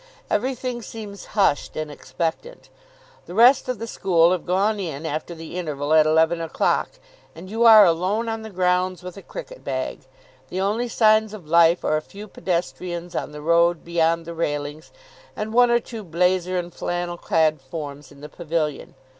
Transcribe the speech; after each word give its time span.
Everything 0.31 0.81
seems 0.81 1.25
hushed 1.37 1.75
and 1.75 1.91
expectant. 1.91 2.69
The 3.27 3.35
rest 3.35 3.69
of 3.69 3.77
the 3.77 3.85
school 3.85 4.31
have 4.31 4.47
gone 4.47 4.79
in 4.79 5.05
after 5.05 5.35
the 5.35 5.55
interval 5.57 5.93
at 5.93 6.07
eleven 6.07 6.41
o'clock, 6.41 6.89
and 7.35 7.51
you 7.51 7.65
are 7.65 7.85
alone 7.85 8.27
on 8.27 8.41
the 8.41 8.49
grounds 8.49 9.03
with 9.03 9.15
a 9.15 9.21
cricket 9.21 9.63
bag. 9.63 9.99
The 10.49 10.59
only 10.59 10.87
signs 10.87 11.35
of 11.35 11.47
life 11.47 11.83
are 11.85 11.97
a 11.97 12.01
few 12.01 12.27
pedestrians 12.27 13.15
on 13.15 13.31
the 13.31 13.41
road 13.43 13.85
beyond 13.85 14.25
the 14.25 14.33
railings 14.33 14.91
and 15.35 15.53
one 15.53 15.69
or 15.69 15.79
two 15.79 16.03
blazer 16.03 16.57
and 16.57 16.73
flannel 16.73 17.15
clad 17.19 17.61
forms 17.61 18.11
in 18.11 18.21
the 18.21 18.27
pavilion. 18.29 18.95